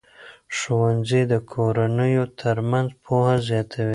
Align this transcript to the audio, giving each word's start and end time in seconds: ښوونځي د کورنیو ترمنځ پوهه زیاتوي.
ښوونځي 0.57 1.21
د 1.31 1.33
کورنیو 1.51 2.23
ترمنځ 2.41 2.89
پوهه 3.03 3.35
زیاتوي. 3.49 3.89